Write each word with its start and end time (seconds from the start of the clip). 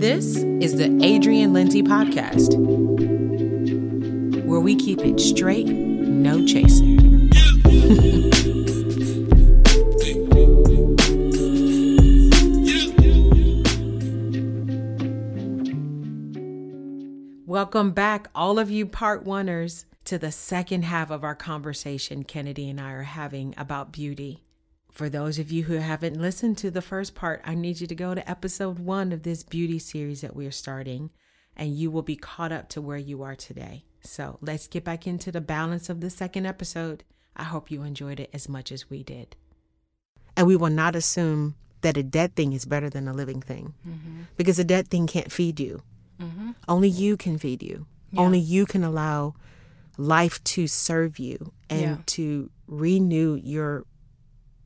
This 0.00 0.36
is 0.36 0.76
the 0.76 0.86
Adrienne 1.04 1.52
Lindsey 1.52 1.82
Podcast, 1.82 2.56
where 4.46 4.58
we 4.58 4.74
keep 4.74 5.00
it 5.00 5.20
straight, 5.20 5.66
no 5.66 6.46
chaser. 6.46 6.86
Welcome 17.44 17.90
back, 17.90 18.28
all 18.34 18.58
of 18.58 18.70
you 18.70 18.86
part 18.86 19.26
oneers, 19.26 19.84
to 20.06 20.16
the 20.16 20.32
second 20.32 20.84
half 20.84 21.10
of 21.10 21.24
our 21.24 21.34
conversation 21.34 22.24
Kennedy 22.24 22.70
and 22.70 22.80
I 22.80 22.92
are 22.92 23.02
having 23.02 23.52
about 23.58 23.92
beauty. 23.92 24.44
For 25.00 25.08
those 25.08 25.38
of 25.38 25.50
you 25.50 25.62
who 25.62 25.76
haven't 25.76 26.20
listened 26.20 26.58
to 26.58 26.70
the 26.70 26.82
first 26.82 27.14
part, 27.14 27.40
I 27.46 27.54
need 27.54 27.80
you 27.80 27.86
to 27.86 27.94
go 27.94 28.14
to 28.14 28.30
episode 28.30 28.78
one 28.78 29.12
of 29.12 29.22
this 29.22 29.42
beauty 29.42 29.78
series 29.78 30.20
that 30.20 30.36
we 30.36 30.46
are 30.46 30.50
starting, 30.50 31.08
and 31.56 31.74
you 31.74 31.90
will 31.90 32.02
be 32.02 32.16
caught 32.16 32.52
up 32.52 32.68
to 32.68 32.82
where 32.82 32.98
you 32.98 33.22
are 33.22 33.34
today. 33.34 33.86
So 34.02 34.36
let's 34.42 34.66
get 34.66 34.84
back 34.84 35.06
into 35.06 35.32
the 35.32 35.40
balance 35.40 35.88
of 35.88 36.02
the 36.02 36.10
second 36.10 36.44
episode. 36.44 37.04
I 37.34 37.44
hope 37.44 37.70
you 37.70 37.82
enjoyed 37.82 38.20
it 38.20 38.28
as 38.34 38.46
much 38.46 38.70
as 38.70 38.90
we 38.90 39.02
did. 39.02 39.36
And 40.36 40.46
we 40.46 40.54
will 40.54 40.68
not 40.68 40.94
assume 40.94 41.54
that 41.80 41.96
a 41.96 42.02
dead 42.02 42.36
thing 42.36 42.52
is 42.52 42.66
better 42.66 42.90
than 42.90 43.08
a 43.08 43.14
living 43.14 43.40
thing 43.40 43.72
mm-hmm. 43.88 44.24
because 44.36 44.58
a 44.58 44.64
dead 44.64 44.88
thing 44.88 45.06
can't 45.06 45.32
feed 45.32 45.58
you. 45.58 45.82
Mm-hmm. 46.20 46.50
Only 46.68 46.90
you 46.90 47.16
can 47.16 47.38
feed 47.38 47.62
you. 47.62 47.86
Yeah. 48.12 48.20
Only 48.20 48.38
you 48.38 48.66
can 48.66 48.84
allow 48.84 49.32
life 49.96 50.44
to 50.44 50.66
serve 50.66 51.18
you 51.18 51.54
and 51.70 51.80
yeah. 51.80 51.96
to 52.04 52.50
renew 52.66 53.40
your 53.42 53.86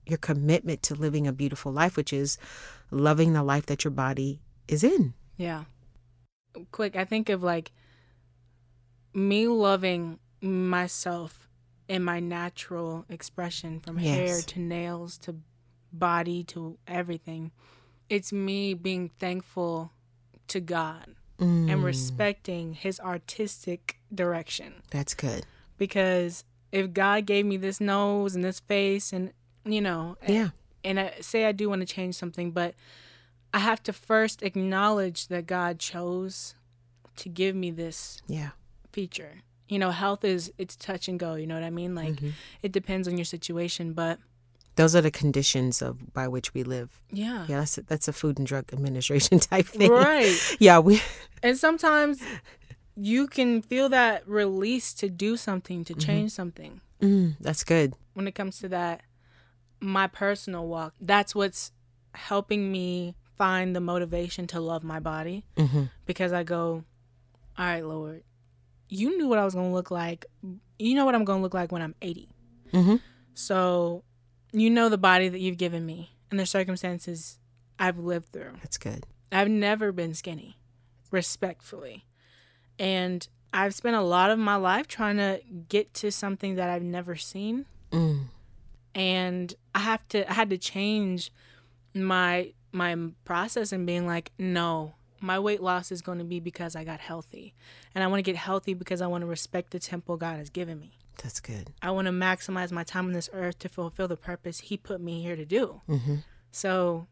your 0.06 0.18
commitment 0.18 0.82
to 0.84 0.94
living 0.94 1.26
a 1.26 1.32
beautiful 1.32 1.72
life, 1.72 1.96
which 1.96 2.12
is 2.12 2.38
loving 2.90 3.32
the 3.32 3.42
life 3.42 3.66
that 3.66 3.84
your 3.84 3.90
body 3.90 4.40
is 4.68 4.84
in. 4.84 5.14
Yeah. 5.36 5.64
Quick, 6.70 6.96
I 6.96 7.04
think 7.04 7.28
of 7.28 7.42
like 7.42 7.72
me 9.12 9.48
loving 9.48 10.18
myself 10.40 11.48
in 11.88 12.02
my 12.02 12.20
natural 12.20 13.04
expression 13.08 13.80
from 13.80 13.98
yes. 13.98 14.14
hair 14.16 14.40
to 14.40 14.60
nails 14.60 15.18
to 15.18 15.36
body 15.92 16.44
to 16.44 16.78
everything. 16.86 17.52
It's 18.08 18.32
me 18.32 18.74
being 18.74 19.10
thankful 19.18 19.92
to 20.48 20.60
God 20.60 21.14
mm. 21.38 21.70
and 21.70 21.82
respecting 21.82 22.74
his 22.74 23.00
artistic 23.00 23.98
direction. 24.14 24.74
That's 24.90 25.14
good. 25.14 25.46
Because 25.78 26.44
if 26.72 26.92
God 26.92 27.26
gave 27.26 27.46
me 27.46 27.56
this 27.56 27.80
nose 27.80 28.34
and 28.34 28.44
this 28.44 28.60
face 28.60 29.12
and 29.12 29.32
you 29.64 29.80
know, 29.80 30.16
yeah. 30.26 30.50
And, 30.84 30.98
and 30.98 31.00
I 31.00 31.20
say 31.20 31.46
I 31.46 31.52
do 31.52 31.68
want 31.68 31.80
to 31.80 31.86
change 31.86 32.14
something, 32.14 32.50
but 32.50 32.74
I 33.52 33.58
have 33.58 33.82
to 33.84 33.92
first 33.92 34.42
acknowledge 34.42 35.28
that 35.28 35.46
God 35.46 35.78
chose 35.78 36.54
to 37.16 37.28
give 37.28 37.54
me 37.54 37.70
this 37.70 38.20
yeah 38.26 38.50
feature. 38.92 39.42
You 39.68 39.78
know, 39.78 39.90
health 39.90 40.24
is 40.24 40.52
it's 40.58 40.76
touch 40.76 41.08
and 41.08 41.18
go, 41.18 41.34
you 41.34 41.46
know 41.46 41.54
what 41.54 41.64
I 41.64 41.70
mean? 41.70 41.94
Like 41.94 42.14
mm-hmm. 42.14 42.30
it 42.62 42.72
depends 42.72 43.08
on 43.08 43.16
your 43.16 43.24
situation, 43.24 43.92
but 43.92 44.18
those 44.76 44.96
are 44.96 45.00
the 45.00 45.10
conditions 45.10 45.80
of 45.80 46.12
by 46.12 46.28
which 46.28 46.52
we 46.52 46.62
live. 46.64 47.00
Yeah. 47.10 47.46
Yeah, 47.48 47.60
that's 47.60 47.78
a, 47.78 47.82
that's 47.82 48.08
a 48.08 48.12
food 48.12 48.38
and 48.38 48.46
drug 48.46 48.72
administration 48.72 49.38
type 49.50 49.66
thing. 49.66 49.90
Right. 49.90 50.56
yeah, 50.58 50.78
we 50.78 51.00
And 51.42 51.56
sometimes 51.56 52.22
you 52.96 53.26
can 53.26 53.62
feel 53.62 53.88
that 53.90 54.26
release 54.28 54.94
to 54.94 55.08
do 55.08 55.36
something, 55.36 55.84
to 55.84 55.92
mm-hmm. 55.92 56.00
change 56.00 56.32
mm-hmm. 56.32 56.36
something. 56.36 56.80
Mm, 57.00 57.36
that's 57.40 57.64
good. 57.64 57.94
When 58.14 58.26
it 58.26 58.34
comes 58.34 58.58
to 58.60 58.68
that 58.68 59.02
my 59.84 60.06
personal 60.06 60.66
walk, 60.66 60.94
that's 61.00 61.34
what's 61.34 61.72
helping 62.14 62.72
me 62.72 63.14
find 63.36 63.74
the 63.74 63.80
motivation 63.80 64.46
to 64.48 64.60
love 64.60 64.84
my 64.84 65.00
body 65.00 65.44
mm-hmm. 65.56 65.84
because 66.06 66.32
I 66.32 66.42
go, 66.42 66.84
all 67.58 67.64
right, 67.64 67.84
Lord, 67.84 68.22
you 68.88 69.16
knew 69.16 69.28
what 69.28 69.38
I 69.38 69.44
was 69.44 69.54
going 69.54 69.70
to 69.70 69.74
look 69.74 69.90
like. 69.90 70.26
You 70.78 70.94
know 70.94 71.04
what 71.04 71.14
I'm 71.14 71.24
going 71.24 71.40
to 71.40 71.42
look 71.42 71.54
like 71.54 71.72
when 71.72 71.82
I'm 71.82 71.94
80. 72.00 72.28
Mm-hmm. 72.72 72.96
So 73.34 74.04
you 74.52 74.70
know 74.70 74.88
the 74.88 74.98
body 74.98 75.28
that 75.28 75.40
you've 75.40 75.58
given 75.58 75.84
me 75.84 76.16
and 76.30 76.38
the 76.38 76.46
circumstances 76.46 77.38
I've 77.78 77.98
lived 77.98 78.32
through. 78.32 78.52
That's 78.62 78.78
good. 78.78 79.06
I've 79.32 79.48
never 79.48 79.90
been 79.90 80.14
skinny, 80.14 80.58
respectfully. 81.10 82.06
And 82.78 83.26
I've 83.52 83.74
spent 83.74 83.96
a 83.96 84.02
lot 84.02 84.30
of 84.30 84.38
my 84.38 84.56
life 84.56 84.86
trying 84.86 85.16
to 85.16 85.40
get 85.68 85.92
to 85.94 86.12
something 86.12 86.54
that 86.54 86.70
I've 86.70 86.82
never 86.82 87.16
seen. 87.16 87.66
Mm 87.90 88.26
and 88.94 89.54
I 89.74 89.80
have 89.80 90.06
to 90.08 90.28
I 90.30 90.34
had 90.34 90.50
to 90.50 90.58
change 90.58 91.32
my 91.94 92.52
my 92.72 92.96
process 93.24 93.72
and 93.72 93.86
being 93.86 94.06
like, 94.06 94.32
no, 94.38 94.94
my 95.20 95.38
weight 95.38 95.62
loss 95.62 95.92
is 95.92 96.02
going 96.02 96.18
to 96.18 96.24
be 96.24 96.40
because 96.40 96.76
I 96.76 96.84
got 96.84 97.00
healthy. 97.00 97.54
And 97.94 98.02
I 98.02 98.08
want 98.08 98.18
to 98.18 98.22
get 98.30 98.36
healthy 98.36 98.74
because 98.74 99.00
I 99.00 99.06
want 99.06 99.22
to 99.22 99.26
respect 99.26 99.70
the 99.70 99.78
temple 99.78 100.16
God 100.16 100.38
has 100.38 100.50
given 100.50 100.78
me. 100.78 100.98
That's 101.22 101.40
good. 101.40 101.72
I 101.80 101.90
want 101.92 102.06
to 102.06 102.12
maximize 102.12 102.72
my 102.72 102.82
time 102.82 103.06
on 103.06 103.12
this 103.12 103.30
earth 103.32 103.58
to 103.60 103.68
fulfill 103.68 104.08
the 104.08 104.16
purpose 104.16 104.60
He 104.60 104.76
put 104.76 105.00
me 105.00 105.22
here 105.22 105.36
to 105.36 105.44
do. 105.44 105.80
Mm-hmm. 105.88 106.16
So 106.50 107.06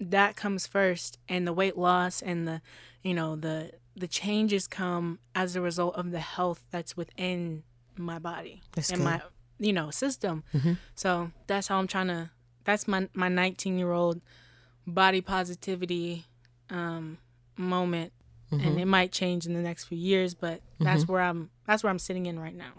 that 0.00 0.36
comes 0.36 0.66
first, 0.66 1.18
and 1.28 1.46
the 1.46 1.52
weight 1.52 1.76
loss 1.76 2.20
and 2.20 2.48
the, 2.48 2.62
you 3.02 3.14
know, 3.14 3.36
the 3.36 3.72
the 3.96 4.08
changes 4.08 4.66
come 4.66 5.20
as 5.36 5.54
a 5.54 5.60
result 5.60 5.94
of 5.94 6.10
the 6.10 6.18
health 6.18 6.64
that's 6.70 6.96
within 6.96 7.62
my 7.96 8.18
body 8.18 8.60
that's 8.72 8.90
and 8.90 8.98
good. 8.98 9.04
my 9.04 9.22
you 9.58 9.72
know 9.72 9.90
system 9.90 10.42
mm-hmm. 10.54 10.74
so 10.94 11.30
that's 11.46 11.68
how 11.68 11.78
i'm 11.78 11.86
trying 11.86 12.08
to 12.08 12.30
that's 12.64 12.88
my 12.88 13.08
my 13.14 13.28
19 13.28 13.78
year 13.78 13.92
old 13.92 14.20
body 14.86 15.20
positivity 15.20 16.24
um 16.70 17.18
moment 17.56 18.12
mm-hmm. 18.52 18.66
and 18.66 18.80
it 18.80 18.86
might 18.86 19.12
change 19.12 19.46
in 19.46 19.54
the 19.54 19.60
next 19.60 19.84
few 19.84 19.98
years 19.98 20.34
but 20.34 20.60
that's 20.80 21.02
mm-hmm. 21.02 21.12
where 21.12 21.22
i'm 21.22 21.50
that's 21.66 21.82
where 21.82 21.90
i'm 21.90 21.98
sitting 21.98 22.26
in 22.26 22.38
right 22.38 22.56
now 22.56 22.72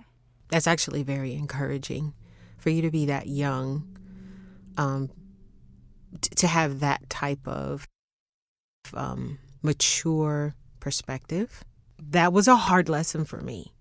that's 0.50 0.68
actually 0.68 1.04
very 1.04 1.34
encouraging 1.34 2.14
for 2.58 2.70
you 2.70 2.82
to 2.82 2.92
be 2.92 3.06
that 3.06 3.28
young 3.28 3.88
um 4.78 5.10
t- 6.22 6.36
to 6.36 6.48
have 6.48 6.80
that 6.82 7.10
type 7.10 7.48
of 7.48 7.88
um 8.94 9.40
mature 9.62 10.56
perspective 10.80 11.64
that 11.98 12.34
was 12.34 12.48
a 12.48 12.56
hard 12.56 12.90
lesson 12.90 13.26
for 13.26 13.42
me 13.42 13.74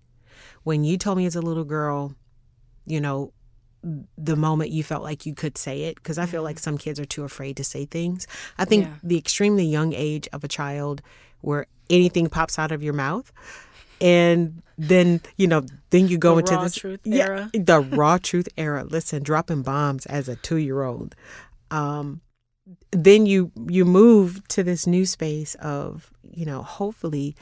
when 0.63 0.83
you 0.83 0.97
told 0.97 1.17
me 1.17 1.25
as 1.25 1.35
a 1.35 1.41
little 1.41 1.63
girl 1.63 2.15
you 2.85 3.01
know, 3.01 3.31
the 4.17 4.35
moment 4.35 4.71
you 4.71 4.83
felt 4.83 5.03
like 5.03 5.25
you 5.25 5.35
could 5.35 5.59
say 5.59 5.83
it 5.83 5.95
because 5.95 6.17
i 6.17 6.25
feel 6.25 6.41
like 6.41 6.55
mm-hmm. 6.55 6.63
some 6.63 6.77
kids 6.77 6.99
are 6.99 7.05
too 7.05 7.23
afraid 7.23 7.55
to 7.55 7.63
say 7.63 7.85
things 7.85 8.25
i 8.57 8.65
think 8.65 8.85
yeah. 8.85 8.93
the 9.03 9.15
extremely 9.15 9.63
young 9.63 9.93
age 9.93 10.27
of 10.33 10.43
a 10.43 10.47
child 10.47 11.03
where 11.41 11.67
anything 11.91 12.27
pops 12.27 12.57
out 12.57 12.71
of 12.71 12.81
your 12.81 12.93
mouth 12.93 13.31
and 14.01 14.63
then 14.77 15.21
you 15.37 15.47
know 15.47 15.63
then 15.91 16.07
you 16.07 16.17
go 16.17 16.33
the 16.33 16.39
into 16.39 16.63
this 16.63 16.75
truth 16.75 16.99
era. 17.05 17.49
the 17.53 17.79
raw 17.79 18.17
truth 18.17 18.49
era 18.57 18.83
listen 18.83 19.21
dropping 19.21 19.61
bombs 19.61 20.05
as 20.07 20.27
a 20.27 20.35
two-year-old 20.37 21.15
um, 21.71 22.21
then 22.91 23.25
you 23.25 23.51
you 23.67 23.85
move 23.85 24.45
to 24.47 24.63
this 24.63 24.87
new 24.87 25.05
space 25.05 25.55
of 25.55 26.11
you 26.31 26.45
know 26.45 26.61
hopefully 26.61 27.35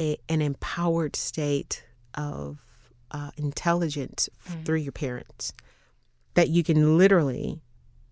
a, 0.00 0.18
an 0.28 0.42
empowered 0.42 1.16
state 1.16 1.84
of 2.14 2.65
uh, 3.16 3.30
intelligence 3.38 4.28
mm. 4.48 4.64
through 4.64 4.76
your 4.76 4.92
parents 4.92 5.54
that 6.34 6.50
you 6.50 6.62
can 6.62 6.98
literally 6.98 7.60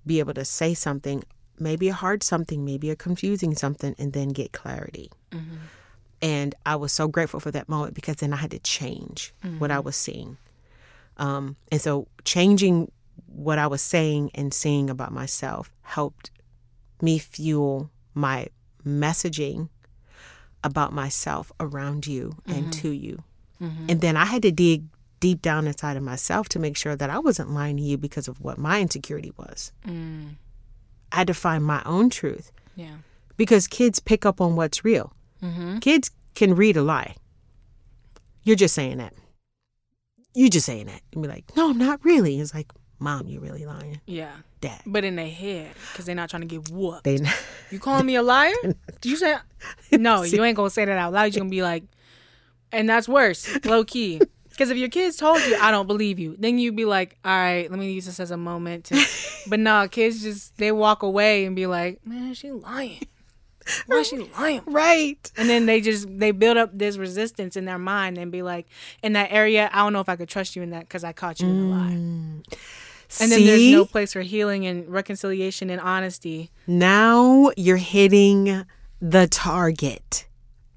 be 0.07 0.19
able 0.19 0.33
to 0.33 0.45
say 0.45 0.73
something, 0.73 1.23
maybe 1.59 1.89
a 1.91 1.93
hard 1.93 2.23
something, 2.23 2.65
maybe 2.65 2.91
a 2.91 2.97
confusing 2.97 3.55
something, 3.55 3.95
and 3.99 4.15
then 4.15 4.31
get 4.31 4.53
clarity. 4.53 5.11
Mm-hmm. 5.31 5.57
And 6.23 6.55
I 6.65 6.77
was 6.77 6.91
so 6.93 7.07
grateful 7.07 7.39
for 7.39 7.51
that 7.51 7.69
moment 7.69 7.95
because 7.95 8.17
then 8.17 8.33
I 8.33 8.37
had 8.37 8.51
to 8.53 8.59
change 8.61 9.35
mm-hmm. 9.45 9.59
what 9.59 9.71
I 9.71 9.77
mm-hmm. 9.77 9.85
was 9.85 9.97
seeing. 9.97 10.39
Um, 11.19 11.57
and 11.71 11.81
so 11.81 12.09
changing 12.25 12.91
what 13.27 13.59
I 13.59 13.67
was 13.67 13.83
saying 13.83 14.31
and 14.35 14.55
seeing 14.55 14.89
about 14.89 15.13
myself 15.13 15.71
helped 15.83 16.31
me 17.03 17.19
fuel 17.19 17.91
my 18.15 18.49
messaging 18.87 19.69
about 20.63 20.95
myself 20.95 21.53
around 21.61 22.07
you 22.07 22.37
mm-hmm. 22.49 22.53
and 22.53 22.73
to 22.73 22.89
you. 22.89 23.23
Mm-hmm. 23.61 23.87
And 23.91 24.01
then 24.01 24.17
I 24.17 24.25
had 24.25 24.43
to 24.43 24.51
dig 24.51 24.85
deep 25.25 25.41
down 25.41 25.67
inside 25.67 25.97
of 25.97 26.03
myself 26.03 26.51
to 26.51 26.59
make 26.59 26.77
sure 26.77 26.95
that 26.95 27.09
I 27.09 27.19
wasn't 27.19 27.49
lying 27.51 27.79
to 27.79 27.83
you 27.83 27.97
because 27.97 28.29
of 28.29 28.43
what 28.43 28.59
my 28.59 28.83
insecurity 28.83 29.33
was. 29.39 29.73
Mm. 29.89 30.35
I 31.11 31.17
had 31.17 31.29
to 31.29 31.33
find 31.33 31.65
my 31.65 31.83
own 31.87 32.11
truth. 32.11 32.53
Yeah. 32.77 32.97
Because 33.39 33.67
kids 33.67 34.01
pick 34.01 34.27
up 34.27 34.39
on 34.39 34.55
what's 34.55 34.85
real. 34.85 35.15
Mm-hmm. 35.43 35.79
Kids 35.79 36.11
can 36.35 36.55
read 36.55 36.77
a 36.77 36.83
lie. 36.83 37.15
You're 38.43 38.55
just 38.55 38.75
saying 38.75 38.99
that. 38.99 39.15
You're 40.35 40.51
just 40.51 40.67
saying 40.67 40.89
that. 40.89 41.01
And 41.15 41.23
be 41.23 41.29
like, 41.29 41.57
no, 41.57 41.71
I'm 41.71 41.79
not 41.79 42.05
really. 42.05 42.39
It's 42.39 42.53
like, 42.53 42.71
mom, 42.99 43.27
you're 43.27 43.41
really 43.41 43.65
lying. 43.65 44.03
Yeah. 44.05 44.33
Dad. 44.61 44.83
But 44.85 45.05
in 45.05 45.17
their 45.17 45.31
head, 45.31 45.71
because 45.91 46.05
they're 46.05 46.15
not 46.15 46.29
trying 46.29 46.43
to 46.43 46.49
get 46.49 46.69
whooped. 46.69 47.05
They 47.05 47.17
not, 47.17 47.35
you 47.71 47.79
calling 47.79 48.05
me 48.05 48.17
a 48.17 48.23
liar? 48.23 48.53
Did 48.63 48.77
you 49.11 49.17
say? 49.17 49.37
No, 49.91 50.23
you 50.25 50.45
ain't 50.45 50.59
gonna 50.59 50.69
say 50.69 50.85
that 50.85 50.99
out 50.99 51.15
loud. 51.15 51.33
You're 51.33 51.41
gonna 51.41 51.49
be 51.49 51.63
like, 51.63 51.85
and 52.73 52.87
that's 52.87 53.09
worse, 53.09 53.49
low 53.65 53.85
key. 53.85 54.21
Because 54.55 54.71
if 54.71 54.77
your 54.77 54.89
kids 54.89 55.17
told 55.17 55.41
you, 55.43 55.57
I 55.61 55.73
don't 55.73 55.89
believe 55.89 56.21
you, 56.21 56.37
then 56.39 56.59
you'd 56.61 56.77
be 56.77 56.85
like, 56.85 57.19
all 57.25 57.33
right, 57.33 57.69
let 57.69 57.79
me 57.79 57.91
use 57.91 58.07
this 58.07 58.21
as 58.21 58.31
a 58.31 58.37
moment 58.37 58.85
to. 58.85 59.05
but 59.49 59.59
no, 59.59 59.89
kids 59.89 60.23
just, 60.23 60.57
they 60.59 60.71
walk 60.71 61.03
away 61.03 61.45
and 61.45 61.57
be 61.57 61.67
like, 61.67 62.07
man, 62.07 62.35
she 62.35 62.53
lying. 62.53 63.01
Why 63.87 63.97
is 63.97 64.09
she 64.09 64.19
lying? 64.39 64.63
Right. 64.67 65.33
And 65.37 65.49
then 65.49 65.67
they 65.67 65.81
just 65.81 66.07
they 66.19 66.31
build 66.31 66.57
up 66.57 66.71
this 66.73 66.97
resistance 66.97 67.57
in 67.57 67.65
their 67.65 67.79
mind 67.79 68.19
and 68.19 68.31
be 68.31 68.43
like, 68.43 68.67
in 69.03 69.15
that 69.15 69.33
area, 69.33 69.71
I 69.73 69.79
don't 69.79 69.93
know 69.93 70.01
if 70.01 70.09
I 70.09 70.17
could 70.17 70.29
trust 70.29 70.55
you 70.55 70.63
in 70.63 70.71
that 70.71 70.81
because 70.81 71.03
I 71.03 71.13
caught 71.13 71.41
you 71.41 71.49
in 71.49 71.59
a 71.59 71.65
lie. 71.65 71.93
Mm. 71.93 72.59
And 73.21 73.33
then 73.33 73.45
there's 73.45 73.73
no 73.73 73.85
place 73.87 74.13
for 74.13 74.21
healing 74.21 74.67
and 74.67 74.89
reconciliation 74.89 75.71
and 75.71 75.81
honesty. 75.81 76.51
Now 76.67 77.51
you're 77.57 77.77
hitting 77.77 78.65
the 79.01 79.27
target. 79.29 80.27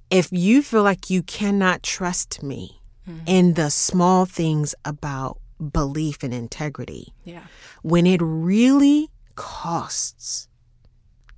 If 0.09 0.29
you 0.31 0.61
feel 0.61 0.83
like 0.83 1.09
you 1.09 1.23
cannot 1.23 1.83
trust 1.83 2.41
me 2.41 2.81
Mm-hmm. 3.07 3.23
in 3.25 3.53
the 3.53 3.69
small 3.69 4.25
things 4.25 4.75
about 4.83 5.39
belief 5.71 6.23
and 6.23 6.33
integrity, 6.33 7.13
Yeah. 7.23 7.43
when 7.81 8.05
it 8.05 8.19
really 8.21 9.09
costs 9.35 10.49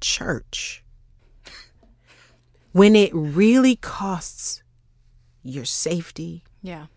church, 0.02 0.84
when 2.72 2.96
it 2.96 3.12
really 3.14 3.76
costs 3.76 4.64
your 5.44 5.66
safety, 5.66 6.44
Yeah. 6.62 6.88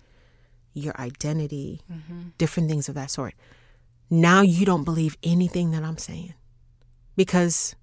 your 0.75 0.99
identity, 0.99 1.83
mm-hmm. 1.91 2.29
different 2.39 2.69
things 2.71 2.89
of 2.89 2.95
that 2.95 3.11
sort. 3.11 3.35
Now 4.11 4.41
you 4.43 4.65
don't 4.67 4.85
believe 4.85 5.17
anything 5.23 5.71
that 5.73 5.83
I'm 5.83 5.99
saying 5.99 6.35
because 7.17 7.75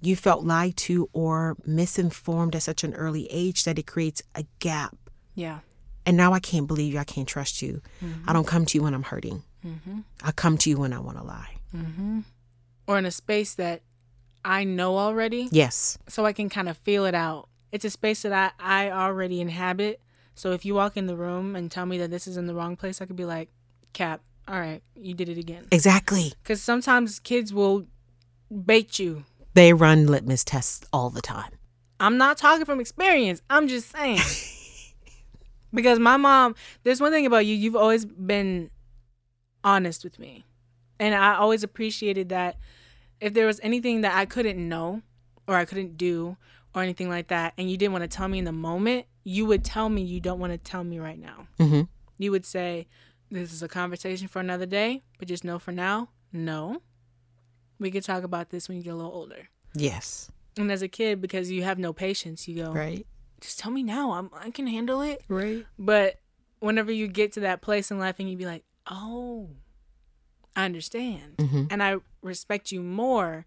you 0.00 0.14
felt 0.16 0.44
lied 0.44 0.76
to 0.76 1.08
or 1.12 1.56
misinformed 1.66 2.54
at 2.54 2.62
such 2.62 2.84
an 2.84 2.94
early 2.94 3.26
age 3.30 3.64
that 3.64 3.78
it 3.78 3.86
creates 3.86 4.22
a 4.34 4.44
gap. 4.60 4.96
Yeah. 5.34 5.60
And 6.08 6.16
now 6.16 6.32
I 6.32 6.40
can't 6.40 6.66
believe 6.66 6.94
you. 6.94 6.98
I 6.98 7.04
can't 7.04 7.28
trust 7.28 7.60
you. 7.60 7.82
I 8.26 8.32
don't 8.32 8.46
come 8.46 8.64
to 8.64 8.78
you 8.78 8.82
when 8.82 8.94
I'm 8.94 9.02
hurting. 9.02 9.42
I 10.24 10.32
come 10.32 10.56
to 10.58 10.70
you 10.70 10.78
when 10.78 10.94
I 10.94 11.00
want 11.00 11.18
to 11.18 11.22
lie. 11.22 11.56
Or 12.86 12.96
in 12.96 13.04
a 13.04 13.10
space 13.10 13.54
that 13.56 13.82
I 14.44 14.64
know 14.64 14.96
already, 14.96 15.48
Yes. 15.52 15.98
so 16.08 16.24
I 16.24 16.32
can 16.32 16.48
kind 16.48 16.68
of 16.70 16.78
feel 16.78 17.04
it 17.04 17.14
out. 17.14 17.50
It's 17.72 17.84
a 17.84 17.90
space 17.90 18.22
that 18.22 18.54
I, 18.58 18.88
I 18.88 18.90
already 18.90 19.42
inhabit. 19.42 20.00
So 20.34 20.52
if 20.52 20.64
you 20.64 20.74
walk 20.74 20.96
in 20.96 21.06
the 21.06 21.16
room 21.16 21.54
and 21.54 21.70
tell 21.70 21.84
me 21.84 21.98
that 21.98 22.10
this 22.10 22.26
is 22.26 22.38
in 22.38 22.46
the 22.46 22.54
wrong 22.54 22.74
place, 22.76 23.02
I 23.02 23.04
could 23.04 23.16
be 23.16 23.26
like, 23.26 23.50
Cap, 23.92 24.22
all 24.46 24.58
right, 24.58 24.80
you 24.96 25.12
did 25.12 25.28
it 25.28 25.36
again. 25.36 25.66
Exactly. 25.70 26.32
Because 26.42 26.62
sometimes 26.62 27.18
kids 27.18 27.52
will 27.52 27.84
bait 28.64 28.98
you. 28.98 29.24
They 29.52 29.74
run 29.74 30.06
litmus 30.06 30.44
tests 30.44 30.86
all 30.90 31.10
the 31.10 31.20
time. 31.20 31.52
I'm 32.00 32.16
not 32.16 32.38
talking 32.38 32.64
from 32.64 32.80
experience. 32.80 33.42
I'm 33.50 33.68
just 33.68 33.90
saying. 33.90 34.20
because 35.72 35.98
my 35.98 36.16
mom, 36.16 36.54
there's 36.82 37.00
one 37.00 37.12
thing 37.12 37.26
about 37.26 37.46
you, 37.46 37.54
you've 37.54 37.76
always 37.76 38.04
been 38.04 38.70
honest 39.64 40.04
with 40.04 40.18
me. 40.18 40.44
And 41.00 41.14
I 41.14 41.34
always 41.36 41.62
appreciated 41.62 42.28
that 42.30 42.56
if 43.20 43.34
there 43.34 43.46
was 43.46 43.60
anything 43.62 44.00
that 44.02 44.16
I 44.16 44.26
couldn't 44.26 44.56
know 44.68 45.02
or 45.46 45.54
I 45.54 45.64
couldn't 45.64 45.96
do 45.96 46.36
or 46.74 46.82
anything 46.82 47.08
like 47.08 47.28
that, 47.28 47.54
and 47.56 47.70
you 47.70 47.76
didn't 47.76 47.92
want 47.92 48.02
to 48.02 48.08
tell 48.08 48.28
me 48.28 48.38
in 48.38 48.44
the 48.44 48.52
moment, 48.52 49.06
you 49.24 49.46
would 49.46 49.64
tell 49.64 49.88
me 49.88 50.02
you 50.02 50.20
don't 50.20 50.38
want 50.38 50.52
to 50.52 50.58
tell 50.58 50.84
me 50.84 50.98
right 50.98 51.18
now. 51.18 51.46
hmm 51.58 51.82
You 52.18 52.30
would 52.30 52.44
say, 52.46 52.86
This 53.30 53.52
is 53.52 53.62
a 53.62 53.68
conversation 53.68 54.28
for 54.28 54.40
another 54.40 54.66
day, 54.66 55.02
but 55.18 55.28
just 55.28 55.44
know 55.44 55.58
for 55.58 55.72
now, 55.72 56.08
no. 56.32 56.82
We 57.78 57.90
could 57.90 58.04
talk 58.04 58.24
about 58.24 58.50
this 58.50 58.68
when 58.68 58.76
you 58.78 58.82
get 58.84 58.92
a 58.92 58.96
little 58.96 59.12
older. 59.12 59.48
Yes. 59.74 60.30
And 60.56 60.72
as 60.72 60.82
a 60.82 60.88
kid, 60.88 61.20
because 61.20 61.50
you 61.50 61.62
have 61.62 61.78
no 61.78 61.92
patience, 61.92 62.48
you 62.48 62.56
go, 62.64 62.72
Right. 62.72 63.06
Just 63.40 63.58
tell 63.58 63.70
me 63.70 63.82
now. 63.82 64.12
I'm, 64.12 64.30
I 64.34 64.50
can 64.50 64.66
handle 64.66 65.00
it. 65.00 65.22
Right. 65.28 65.66
But 65.78 66.18
whenever 66.60 66.90
you 66.90 67.06
get 67.08 67.32
to 67.32 67.40
that 67.40 67.60
place 67.60 67.90
in 67.90 67.98
life 67.98 68.16
and 68.18 68.28
you 68.30 68.36
be 68.36 68.46
like, 68.46 68.64
oh, 68.90 69.50
I 70.56 70.64
understand. 70.64 71.34
hmm 71.38 71.64
And 71.70 71.82
I 71.82 71.96
respect 72.22 72.72
you 72.72 72.82
more 72.82 73.46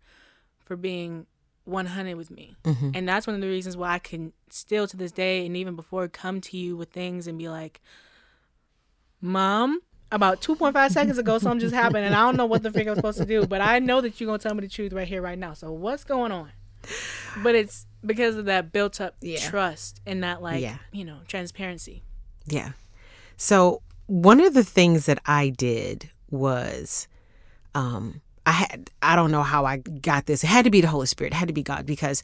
for 0.63 0.75
being 0.75 1.25
100 1.65 2.15
with 2.15 2.31
me. 2.31 2.55
hmm 2.65 2.91
And 2.93 3.07
that's 3.07 3.27
one 3.27 3.35
of 3.35 3.41
the 3.41 3.47
reasons 3.47 3.75
why 3.75 3.93
I 3.93 3.99
can 3.99 4.33
still 4.49 4.87
to 4.87 4.97
this 4.97 5.11
day 5.11 5.45
and 5.45 5.55
even 5.57 5.75
before 5.75 6.07
come 6.07 6.41
to 6.41 6.57
you 6.57 6.77
with 6.77 6.89
things 6.91 7.27
and 7.27 7.37
be 7.37 7.49
like, 7.49 7.81
Mom, 9.21 9.81
about 10.11 10.41
2.5 10.41 10.89
seconds 10.91 11.17
ago, 11.17 11.37
something 11.37 11.59
just 11.59 11.75
happened 11.75 12.05
and 12.05 12.15
I 12.15 12.21
don't 12.25 12.37
know 12.37 12.45
what 12.45 12.63
the 12.63 12.71
freak 12.71 12.87
I'm 12.87 12.95
supposed 12.95 13.19
to 13.19 13.25
do, 13.25 13.45
but 13.45 13.61
I 13.61 13.79
know 13.79 14.01
that 14.01 14.19
you're 14.19 14.27
going 14.27 14.39
to 14.39 14.43
tell 14.43 14.55
me 14.55 14.61
the 14.61 14.67
truth 14.67 14.93
right 14.93 15.07
here, 15.07 15.21
right 15.21 15.37
now. 15.37 15.53
So 15.53 15.71
what's 15.71 16.03
going 16.03 16.31
on? 16.31 16.51
But 17.43 17.55
it's 17.55 17.85
because 18.05 18.35
of 18.35 18.45
that 18.45 18.71
built 18.71 18.99
up 18.99 19.15
Yeah. 19.21 19.39
trust 19.39 20.01
and 20.05 20.23
that, 20.23 20.41
like, 20.41 20.61
Yeah. 20.61 20.77
you 20.91 21.05
know, 21.05 21.19
transparency. 21.27 22.03
Yeah. 22.47 22.71
So 23.37 23.81
one 24.07 24.39
of 24.41 24.53
the 24.53 24.63
things 24.63 25.05
that 25.05 25.19
I 25.25 25.49
did 25.49 26.09
was 26.29 27.07
um 27.75 28.21
I 28.45 28.51
had 28.51 28.89
I 29.01 29.15
don't 29.15 29.31
know 29.31 29.43
how 29.43 29.65
I 29.65 29.77
got 29.77 30.25
this. 30.25 30.43
It 30.43 30.47
had 30.47 30.65
to 30.65 30.71
be 30.71 30.81
the 30.81 30.87
Holy 30.87 31.05
Spirit. 31.07 31.33
It 31.33 31.37
had 31.37 31.47
to 31.47 31.53
be 31.53 31.63
God 31.63 31.85
because 31.85 32.23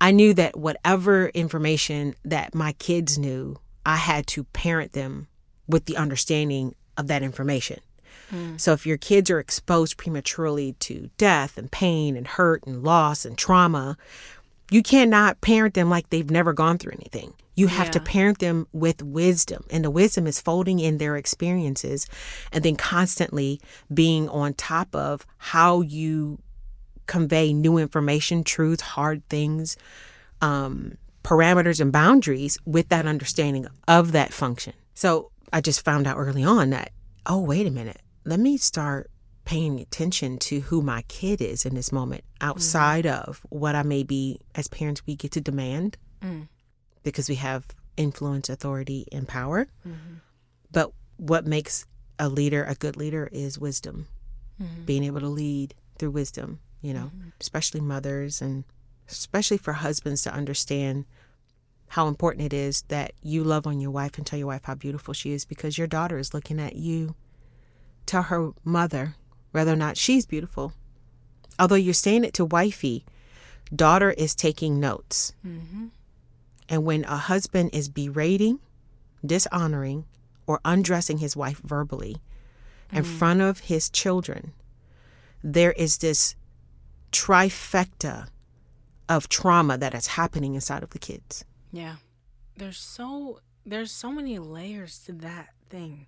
I 0.00 0.10
knew 0.10 0.34
that 0.34 0.56
whatever 0.56 1.28
information 1.28 2.14
that 2.24 2.54
my 2.54 2.72
kids 2.72 3.18
knew, 3.18 3.58
I 3.86 3.96
had 3.96 4.26
to 4.28 4.44
parent 4.44 4.92
them 4.92 5.28
with 5.68 5.84
the 5.86 5.96
understanding 5.96 6.74
of 6.96 7.06
that 7.08 7.22
information. 7.22 7.80
So 8.56 8.72
if 8.72 8.84
your 8.84 8.96
kids 8.96 9.30
are 9.30 9.38
exposed 9.38 9.96
prematurely 9.96 10.72
to 10.80 11.10
death 11.18 11.56
and 11.56 11.70
pain 11.70 12.16
and 12.16 12.26
hurt 12.26 12.64
and 12.66 12.82
loss 12.82 13.24
and 13.24 13.38
trauma, 13.38 13.96
you 14.70 14.82
cannot 14.82 15.40
parent 15.40 15.74
them 15.74 15.88
like 15.88 16.10
they've 16.10 16.30
never 16.30 16.52
gone 16.52 16.78
through 16.78 16.92
anything. 16.92 17.34
You 17.54 17.68
have 17.68 17.92
to 17.92 18.00
parent 18.00 18.40
them 18.40 18.66
with 18.72 19.02
wisdom. 19.02 19.64
And 19.70 19.84
the 19.84 19.90
wisdom 19.90 20.26
is 20.26 20.40
folding 20.40 20.80
in 20.80 20.98
their 20.98 21.16
experiences 21.16 22.08
and 22.50 22.64
then 22.64 22.74
constantly 22.74 23.60
being 23.92 24.28
on 24.28 24.54
top 24.54 24.94
of 24.96 25.24
how 25.38 25.82
you 25.82 26.40
convey 27.06 27.52
new 27.52 27.78
information, 27.78 28.42
truth, 28.42 28.80
hard 28.80 29.22
things, 29.28 29.76
um, 30.40 30.96
parameters, 31.22 31.80
and 31.80 31.92
boundaries 31.92 32.58
with 32.64 32.88
that 32.88 33.06
understanding 33.06 33.66
of 33.86 34.12
that 34.12 34.32
function. 34.32 34.72
So 34.94 35.30
I 35.52 35.60
just 35.60 35.84
found 35.84 36.06
out 36.06 36.16
early 36.16 36.42
on 36.42 36.70
that, 36.70 36.90
oh, 37.26 37.40
wait 37.40 37.66
a 37.66 37.70
minute, 37.70 38.00
let 38.24 38.40
me 38.40 38.56
start 38.56 39.10
paying 39.44 39.78
attention 39.78 40.38
to 40.38 40.60
who 40.60 40.80
my 40.80 41.02
kid 41.02 41.42
is 41.42 41.66
in 41.66 41.74
this 41.74 41.92
moment 41.92 42.24
mm-hmm. 42.24 42.48
outside 42.48 43.06
of 43.06 43.44
what 43.50 43.74
I 43.74 43.82
may 43.82 44.02
be, 44.02 44.40
as 44.54 44.68
parents, 44.68 45.02
we 45.06 45.16
get 45.16 45.32
to 45.32 45.40
demand 45.40 45.96
Mm. 46.24 46.48
because 47.02 47.28
we 47.28 47.34
have 47.34 47.66
influence, 47.96 48.48
authority, 48.48 49.06
and 49.12 49.28
power. 49.28 49.66
Mm-hmm. 49.86 50.14
But 50.72 50.92
what 51.16 51.46
makes 51.46 51.86
a 52.18 52.28
leader 52.28 52.64
a 52.64 52.74
good 52.74 52.96
leader 52.96 53.28
is 53.30 53.58
wisdom, 53.58 54.06
mm-hmm. 54.60 54.84
being 54.84 55.04
able 55.04 55.20
to 55.20 55.28
lead 55.28 55.74
through 55.98 56.12
wisdom, 56.12 56.60
you 56.80 56.94
know, 56.94 57.10
especially 57.40 57.80
mothers 57.80 58.40
and 58.40 58.64
especially 59.08 59.58
for 59.58 59.74
husbands 59.74 60.22
to 60.22 60.32
understand 60.32 61.04
how 61.88 62.08
important 62.08 62.46
it 62.46 62.52
is 62.54 62.82
that 62.88 63.12
you 63.22 63.44
love 63.44 63.66
on 63.66 63.80
your 63.80 63.90
wife 63.90 64.16
and 64.16 64.26
tell 64.26 64.38
your 64.38 64.48
wife 64.48 64.64
how 64.64 64.74
beautiful 64.74 65.12
she 65.12 65.32
is 65.32 65.44
because 65.44 65.76
your 65.76 65.86
daughter 65.86 66.18
is 66.18 66.32
looking 66.32 66.58
at 66.58 66.74
you. 66.74 67.14
Tell 68.06 68.24
her 68.24 68.50
mother 68.64 69.16
whether 69.52 69.72
or 69.72 69.76
not 69.76 69.96
she's 69.96 70.26
beautiful. 70.26 70.72
Although 71.58 71.76
you're 71.76 71.94
saying 71.94 72.24
it 72.24 72.34
to 72.34 72.44
wifey, 72.44 73.04
daughter 73.74 74.10
is 74.10 74.34
taking 74.34 74.80
notes. 74.80 75.32
Mm-hmm. 75.46 75.86
And 76.68 76.84
when 76.84 77.04
a 77.04 77.16
husband 77.16 77.70
is 77.72 77.88
berating, 77.88 78.60
dishonoring, 79.24 80.04
or 80.46 80.60
undressing 80.64 81.18
his 81.18 81.36
wife 81.36 81.60
verbally 81.64 82.16
in 82.92 83.04
mm-hmm. 83.04 83.18
front 83.18 83.40
of 83.40 83.60
his 83.60 83.88
children, 83.88 84.52
there 85.42 85.72
is 85.72 85.98
this 85.98 86.34
trifecta 87.12 88.28
of 89.08 89.28
trauma 89.28 89.78
that 89.78 89.94
is 89.94 90.08
happening 90.08 90.54
inside 90.54 90.82
of 90.82 90.90
the 90.90 90.98
kids. 90.98 91.44
Yeah. 91.72 91.96
There's 92.56 92.78
so 92.78 93.40
there's 93.66 93.90
so 93.90 94.10
many 94.10 94.38
layers 94.38 94.98
to 95.06 95.12
that 95.12 95.50
thing. 95.70 96.06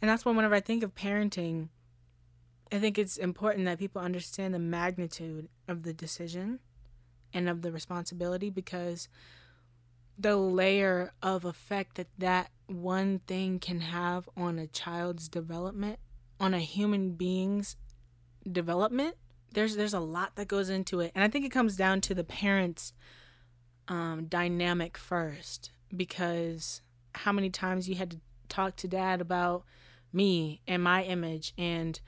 And 0.00 0.10
that's 0.10 0.24
why 0.24 0.32
whenever 0.32 0.54
I 0.54 0.60
think 0.60 0.82
of 0.82 0.94
parenting, 0.94 1.68
I 2.72 2.78
think 2.78 2.98
it's 2.98 3.16
important 3.16 3.66
that 3.66 3.78
people 3.78 4.02
understand 4.02 4.54
the 4.54 4.58
magnitude 4.58 5.48
of 5.68 5.82
the 5.82 5.92
decision 5.92 6.60
and 7.32 7.48
of 7.48 7.62
the 7.62 7.72
responsibility 7.72 8.50
because 8.50 9.08
the 10.18 10.36
layer 10.36 11.12
of 11.22 11.44
effect 11.44 11.96
that 11.96 12.06
that 12.18 12.50
one 12.66 13.20
thing 13.26 13.58
can 13.58 13.80
have 13.80 14.28
on 14.36 14.58
a 14.58 14.66
child's 14.66 15.28
development, 15.28 15.98
on 16.38 16.54
a 16.54 16.60
human 16.60 17.12
being's 17.12 17.76
development, 18.50 19.16
there's 19.52 19.76
there's 19.76 19.94
a 19.94 20.00
lot 20.00 20.36
that 20.36 20.48
goes 20.48 20.68
into 20.68 21.00
it. 21.00 21.12
And 21.14 21.24
I 21.24 21.28
think 21.28 21.44
it 21.44 21.50
comes 21.50 21.76
down 21.76 22.00
to 22.02 22.14
the 22.14 22.24
parents 22.24 22.92
um, 23.88 24.26
dynamic 24.26 24.96
first 24.96 25.70
because 25.94 26.80
how 27.14 27.32
many 27.32 27.50
times 27.50 27.88
you 27.88 27.94
had 27.94 28.10
to 28.12 28.20
talk 28.48 28.76
to 28.76 28.88
dad 28.88 29.20
about 29.20 29.64
me 30.14 30.60
and 30.66 30.82
my 30.82 31.02
image 31.02 31.52
and 31.58 32.00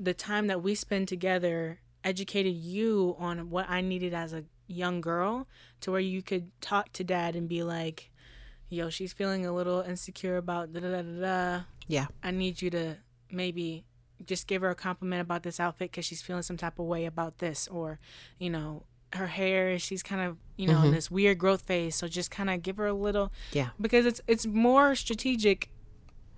the 0.00 0.14
time 0.14 0.46
that 0.48 0.62
we 0.62 0.74
spend 0.74 1.06
together 1.08 1.80
educated 2.02 2.54
you 2.54 3.16
on 3.18 3.50
what 3.50 3.68
I 3.68 3.80
needed 3.80 4.12
as 4.12 4.32
a 4.32 4.44
young 4.66 5.00
girl 5.00 5.46
to 5.80 5.90
where 5.90 6.00
you 6.00 6.22
could 6.22 6.50
talk 6.60 6.92
to 6.94 7.04
dad 7.04 7.36
and 7.36 7.48
be 7.48 7.62
like, 7.62 8.10
yo, 8.68 8.90
she's 8.90 9.12
feeling 9.12 9.46
a 9.46 9.52
little 9.52 9.80
insecure 9.80 10.36
about 10.36 10.72
da 10.72 10.80
da 10.80 11.02
da 11.02 11.02
da. 11.02 11.60
Yeah. 11.86 12.06
I 12.22 12.30
need 12.30 12.62
you 12.62 12.70
to 12.70 12.96
maybe 13.30 13.84
just 14.24 14.46
give 14.46 14.62
her 14.62 14.70
a 14.70 14.74
compliment 14.74 15.20
about 15.20 15.42
this 15.42 15.60
outfit 15.60 15.90
because 15.90 16.04
she's 16.04 16.22
feeling 16.22 16.42
some 16.42 16.56
type 16.56 16.78
of 16.78 16.86
way 16.86 17.04
about 17.04 17.38
this 17.38 17.68
or 17.68 17.98
you 18.38 18.50
know 18.50 18.84
her 19.12 19.26
hair. 19.28 19.78
She's 19.78 20.02
kind 20.02 20.22
of 20.22 20.38
you 20.56 20.66
know 20.66 20.78
in 20.78 20.84
mm-hmm. 20.84 20.94
this 20.94 21.10
weird 21.10 21.38
growth 21.38 21.62
phase. 21.62 21.94
So 21.94 22.08
just 22.08 22.30
kind 22.30 22.50
of 22.50 22.62
give 22.62 22.76
her 22.78 22.86
a 22.86 22.94
little 22.94 23.32
Yeah. 23.52 23.70
because 23.80 24.06
it's 24.06 24.20
it's 24.26 24.46
more 24.46 24.94
strategic 24.94 25.70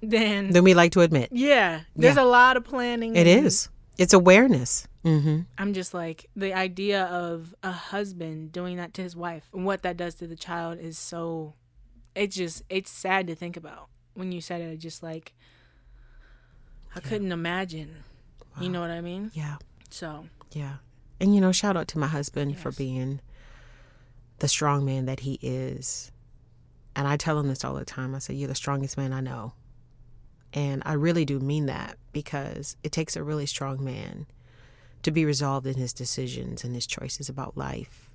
than 0.02 0.50
Than 0.52 0.64
we 0.64 0.74
like 0.74 0.92
to 0.92 1.00
admit. 1.00 1.30
yeah. 1.32 1.82
There's 1.94 2.16
Yeah. 2.16 2.22
a 2.22 2.24
lot 2.24 2.56
of 2.56 2.64
planning. 2.64 3.16
It 3.16 3.26
is. 3.26 3.68
It's 3.98 4.12
awareness. 4.12 4.86
Mm-hmm. 5.04 5.42
I'm 5.56 5.72
just 5.72 5.94
like 5.94 6.26
the 6.36 6.52
idea 6.52 7.04
of 7.04 7.54
a 7.62 7.70
husband 7.72 8.52
doing 8.52 8.76
that 8.76 8.92
to 8.94 9.02
his 9.02 9.14
wife 9.16 9.48
and 9.54 9.64
what 9.64 9.82
that 9.82 9.96
does 9.96 10.14
to 10.16 10.26
the 10.26 10.36
child 10.36 10.78
is 10.78 10.98
so. 10.98 11.54
It's 12.14 12.34
just 12.36 12.62
it's 12.68 12.90
sad 12.90 13.26
to 13.28 13.34
think 13.34 13.56
about 13.56 13.88
when 14.14 14.32
you 14.32 14.40
said 14.40 14.60
it. 14.60 14.72
I 14.72 14.76
Just 14.76 15.02
like 15.02 15.32
I 16.94 17.00
couldn't 17.00 17.32
imagine. 17.32 17.96
You 18.60 18.68
know 18.70 18.80
what 18.80 18.90
I 18.90 19.00
mean? 19.02 19.30
Yeah. 19.34 19.56
So 19.90 20.26
Yeah. 20.52 20.76
And 21.20 21.34
you 21.34 21.40
know, 21.40 21.52
shout 21.52 21.76
out 21.76 21.88
to 21.88 21.98
my 21.98 22.06
husband 22.06 22.58
for 22.58 22.72
being 22.72 23.20
the 24.38 24.48
strong 24.48 24.84
man 24.84 25.06
that 25.06 25.20
he 25.20 25.38
is. 25.42 26.10
And 26.94 27.06
I 27.06 27.16
tell 27.16 27.38
him 27.38 27.48
this 27.48 27.64
all 27.64 27.74
the 27.74 27.84
time. 27.84 28.14
I 28.14 28.18
say, 28.18 28.34
You're 28.34 28.48
the 28.48 28.54
strongest 28.54 28.96
man 28.96 29.12
I 29.12 29.20
know. 29.20 29.52
And 30.52 30.82
I 30.86 30.94
really 30.94 31.24
do 31.24 31.38
mean 31.38 31.66
that 31.66 31.98
because 32.12 32.76
it 32.82 32.92
takes 32.92 33.16
a 33.16 33.22
really 33.22 33.46
strong 33.46 33.84
man 33.84 34.26
to 35.02 35.10
be 35.10 35.24
resolved 35.24 35.66
in 35.66 35.74
his 35.74 35.92
decisions 35.92 36.64
and 36.64 36.74
his 36.74 36.86
choices 36.86 37.28
about 37.28 37.56
life. 37.56 38.10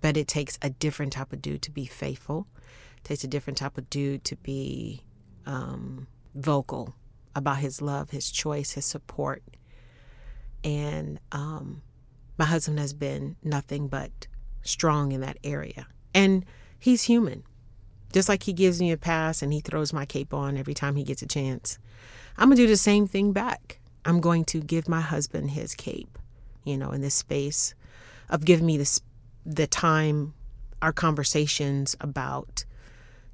But 0.00 0.16
it 0.16 0.28
takes 0.28 0.58
a 0.62 0.70
different 0.70 1.12
type 1.12 1.32
of 1.32 1.42
dude 1.42 1.62
to 1.62 1.70
be 1.70 1.86
faithful. 1.86 2.46
It 2.98 3.04
takes 3.04 3.24
a 3.24 3.28
different 3.28 3.58
type 3.58 3.78
of 3.78 3.90
dude 3.90 4.24
to 4.24 4.36
be 4.36 5.02
um, 5.46 6.06
vocal 6.34 6.94
about 7.34 7.58
his 7.58 7.82
love, 7.82 8.10
his 8.10 8.30
choice, 8.30 8.72
his 8.72 8.84
support. 8.84 9.42
And 10.64 11.18
um, 11.32 11.82
my 12.38 12.44
husband 12.44 12.78
has 12.78 12.92
been 12.92 13.36
nothing 13.42 13.88
but 13.88 14.26
strong 14.62 15.12
in 15.12 15.20
that 15.20 15.38
area. 15.42 15.86
And 16.14 16.44
he's 16.78 17.04
human. 17.04 17.44
Just 18.12 18.28
like 18.28 18.42
he 18.42 18.52
gives 18.52 18.80
me 18.80 18.92
a 18.92 18.96
pass 18.96 19.42
and 19.42 19.52
he 19.52 19.60
throws 19.60 19.92
my 19.92 20.04
cape 20.04 20.34
on 20.34 20.56
every 20.56 20.74
time 20.74 20.96
he 20.96 21.04
gets 21.04 21.22
a 21.22 21.26
chance, 21.26 21.78
I'm 22.36 22.48
going 22.48 22.56
to 22.56 22.62
do 22.64 22.68
the 22.68 22.76
same 22.76 23.06
thing 23.06 23.32
back. 23.32 23.78
I'm 24.04 24.20
going 24.20 24.44
to 24.46 24.60
give 24.60 24.88
my 24.88 25.00
husband 25.00 25.52
his 25.52 25.74
cape, 25.74 26.18
you 26.64 26.76
know, 26.76 26.90
in 26.90 27.00
this 27.00 27.14
space 27.14 27.74
of 28.28 28.44
giving 28.44 28.66
me 28.66 28.76
this, 28.76 29.00
the 29.46 29.66
time, 29.66 30.34
our 30.80 30.92
conversations 30.92 31.96
about, 32.00 32.64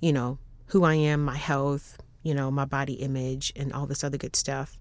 you 0.00 0.12
know, 0.12 0.38
who 0.66 0.84
I 0.84 0.94
am, 0.94 1.24
my 1.24 1.36
health, 1.36 1.98
you 2.22 2.34
know, 2.34 2.50
my 2.50 2.66
body 2.66 2.94
image, 2.94 3.52
and 3.56 3.72
all 3.72 3.86
this 3.86 4.04
other 4.04 4.18
good 4.18 4.36
stuff. 4.36 4.78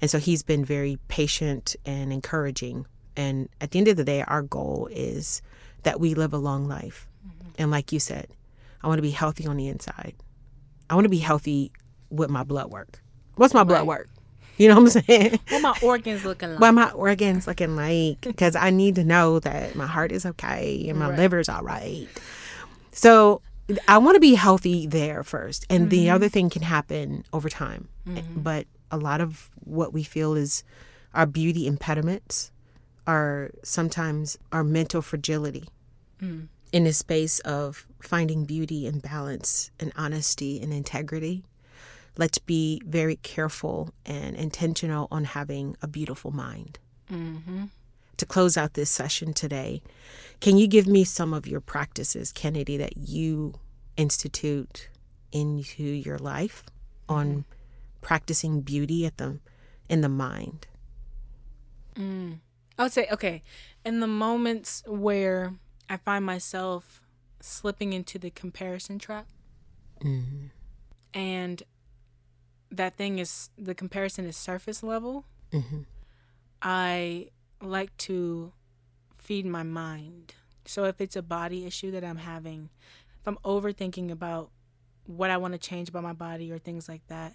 And 0.00 0.10
so 0.10 0.18
he's 0.18 0.42
been 0.42 0.64
very 0.64 0.98
patient 1.08 1.76
and 1.86 2.12
encouraging. 2.12 2.86
And 3.16 3.48
at 3.60 3.70
the 3.70 3.78
end 3.78 3.88
of 3.88 3.96
the 3.96 4.04
day, 4.04 4.22
our 4.22 4.42
goal 4.42 4.88
is 4.90 5.40
that 5.82 5.98
we 5.98 6.14
live 6.14 6.34
a 6.34 6.38
long 6.38 6.68
life. 6.68 7.08
Mm-hmm. 7.26 7.48
And 7.58 7.70
like 7.70 7.92
you 7.92 8.00
said, 8.00 8.28
I 8.82 8.88
want 8.88 8.98
to 8.98 9.02
be 9.02 9.10
healthy 9.10 9.46
on 9.46 9.56
the 9.56 9.68
inside. 9.68 10.14
I 10.88 10.94
want 10.94 11.04
to 11.04 11.10
be 11.10 11.18
healthy 11.18 11.72
with 12.10 12.30
my 12.30 12.42
blood 12.42 12.70
work. 12.70 13.02
What's 13.36 13.54
my 13.54 13.64
blood 13.64 13.86
work? 13.86 14.08
You 14.58 14.68
know 14.68 14.74
what 14.78 14.94
I'm 14.94 15.02
saying? 15.06 15.38
what 15.48 15.62
my 15.62 15.78
organs 15.82 16.24
looking 16.24 16.50
like? 16.50 16.60
What 16.60 16.72
my 16.72 16.90
organs 16.90 17.46
looking 17.46 17.76
like? 17.76 18.20
Because 18.20 18.54
I 18.54 18.68
need 18.68 18.96
to 18.96 19.04
know 19.04 19.38
that 19.40 19.74
my 19.74 19.86
heart 19.86 20.12
is 20.12 20.26
okay 20.26 20.86
and 20.88 20.98
my 20.98 21.08
Right. 21.08 21.18
liver's 21.18 21.48
all 21.48 21.62
right. 21.62 22.06
So 22.92 23.40
I 23.88 23.98
want 23.98 24.16
to 24.16 24.20
be 24.20 24.34
healthy 24.34 24.86
there 24.86 25.22
first, 25.22 25.64
and 25.70 25.88
the 25.88 26.06
mm-hmm. 26.06 26.14
other 26.14 26.28
thing 26.28 26.50
can 26.50 26.62
happen 26.62 27.24
over 27.32 27.48
time. 27.48 27.88
Mm-hmm. 28.06 28.40
But 28.40 28.66
a 28.90 28.98
lot 28.98 29.20
of 29.20 29.48
what 29.64 29.92
we 29.92 30.02
feel 30.02 30.34
is 30.34 30.64
our 31.14 31.26
beauty 31.26 31.66
impediments 31.66 32.52
are 33.06 33.50
sometimes 33.62 34.38
our 34.52 34.62
mental 34.62 35.02
fragility 35.02 35.64
mm. 36.22 36.48
In 36.72 36.86
a 36.86 36.92
space 36.92 37.40
of 37.40 37.86
finding 38.00 38.44
beauty 38.44 38.86
and 38.86 39.02
balance 39.02 39.70
and 39.78 39.92
honesty 39.96 40.60
and 40.60 40.72
integrity. 40.72 41.44
Let's 42.16 42.38
be 42.38 42.80
very 42.86 43.16
careful 43.16 43.92
and 44.04 44.36
intentional 44.36 45.08
on 45.10 45.24
having 45.24 45.76
a 45.82 45.88
beautiful 45.88 46.30
mind. 46.30 46.78
Mm-hmm. 47.10 47.64
To 48.16 48.26
close 48.26 48.56
out 48.56 48.74
this 48.74 48.90
session 48.90 49.32
today, 49.32 49.82
can 50.40 50.58
you 50.58 50.66
give 50.66 50.86
me 50.86 51.04
some 51.04 51.32
of 51.32 51.46
your 51.46 51.60
practices, 51.60 52.32
Kennedy, 52.32 52.76
that 52.76 52.96
you 52.96 53.54
institute 53.96 54.88
into 55.32 55.82
your 55.82 56.18
life 56.18 56.64
on 57.08 57.28
mm-hmm. 57.28 57.40
practicing 58.02 58.60
beauty 58.60 59.06
at 59.06 59.16
the 59.16 59.38
in 59.88 60.02
the 60.02 60.08
mind? 60.08 60.66
Mm. 61.94 62.38
I 62.78 62.82
would 62.84 62.92
say, 62.92 63.08
okay, 63.10 63.42
in 63.84 64.00
the 64.00 64.06
moments 64.06 64.82
where 64.86 65.54
I 65.90 65.98
find 65.98 66.24
myself 66.24 67.02
slipping 67.40 67.92
into 67.92 68.18
the 68.18 68.30
comparison 68.30 68.98
trap, 68.98 69.26
mm-hmm. 70.02 70.46
and 71.12 71.62
that 72.70 72.96
thing 72.96 73.18
is 73.18 73.50
the 73.58 73.74
comparison 73.74 74.24
is 74.24 74.36
surface 74.36 74.82
level, 74.82 75.26
mm-hmm. 75.52 75.80
I 76.62 77.28
like 77.60 77.96
to 77.98 78.52
feed 79.18 79.44
my 79.44 79.62
mind. 79.62 80.34
So 80.64 80.84
if 80.84 81.00
it's 81.00 81.16
a 81.16 81.22
body 81.22 81.66
issue 81.66 81.90
that 81.90 82.04
I'm 82.04 82.18
having, 82.18 82.70
if 83.20 83.26
I'm 83.26 83.38
overthinking 83.44 84.10
about 84.10 84.50
what 85.06 85.30
I 85.30 85.36
want 85.36 85.54
to 85.54 85.58
change 85.58 85.88
about 85.88 86.04
my 86.04 86.12
body 86.12 86.52
or 86.52 86.58
things 86.58 86.88
like 86.88 87.06
that, 87.08 87.34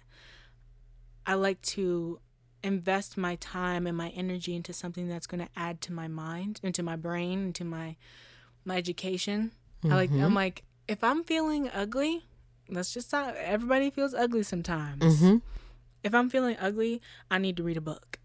I 1.26 1.34
like 1.34 1.60
to 1.62 2.20
invest 2.62 3.16
my 3.16 3.36
time 3.36 3.86
and 3.86 3.96
my 3.96 4.08
energy 4.10 4.56
into 4.56 4.72
something 4.72 5.08
that's 5.08 5.26
going 5.26 5.44
to 5.44 5.50
add 5.54 5.80
to 5.82 5.92
my 5.92 6.08
mind, 6.08 6.60
into 6.62 6.82
my 6.82 6.96
brain, 6.96 7.46
into 7.46 7.64
my 7.64 7.96
my 8.66 8.76
education. 8.76 9.52
I 9.84 9.94
like 9.94 10.10
I'm 10.10 10.34
like 10.34 10.64
if 10.88 11.04
I'm 11.04 11.22
feeling 11.22 11.70
ugly, 11.72 12.26
let's 12.68 12.92
just 12.92 13.10
talk 13.10 13.34
everybody 13.38 13.90
feels 13.90 14.14
ugly 14.14 14.42
sometimes. 14.42 15.02
Mm-hmm. 15.02 15.36
If 16.02 16.14
I'm 16.14 16.28
feeling 16.28 16.56
ugly, 16.60 17.00
I 17.30 17.38
need 17.38 17.56
to 17.56 17.62
read 17.62 17.76
a 17.76 17.80
book 17.80 18.18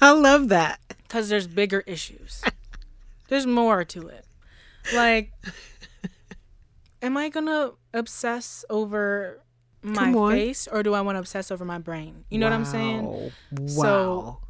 I 0.00 0.12
love 0.12 0.48
that. 0.48 0.80
cuz 1.08 1.28
there's 1.28 1.46
bigger 1.46 1.82
issues. 1.86 2.42
there's 3.28 3.46
more 3.46 3.84
to 3.84 4.08
it. 4.08 4.26
Like 4.94 5.32
am 7.02 7.16
I 7.16 7.30
to 7.30 7.74
obsess 7.92 8.64
over 8.70 9.40
my 9.82 10.12
face 10.30 10.66
or 10.66 10.82
do 10.82 10.94
I 10.94 11.00
want 11.00 11.16
to 11.16 11.20
obsess 11.20 11.50
over 11.50 11.64
my 11.64 11.78
brain? 11.78 12.24
You 12.30 12.38
know 12.38 12.46
what 12.46 12.54
I'm 12.54 12.64
saying? 12.64 13.04
Wow. 13.04 13.30
Wow. 13.50 13.66
So, 13.66 14.40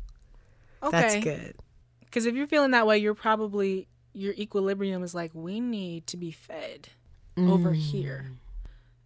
Okay. 0.84 1.00
That's 1.00 1.24
good. 1.24 1.54
Because 2.00 2.26
if 2.26 2.34
you're 2.34 2.46
feeling 2.46 2.72
that 2.72 2.86
way, 2.86 2.98
you're 2.98 3.14
probably 3.14 3.88
your 4.14 4.32
equilibrium 4.34 5.02
is 5.02 5.14
like 5.14 5.32
we 5.34 5.60
need 5.60 6.06
to 6.06 6.16
be 6.16 6.30
fed 6.30 6.88
over 7.36 7.72
Mm. 7.72 7.76
here. 7.76 8.30